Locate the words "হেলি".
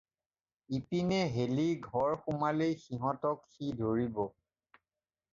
1.33-1.65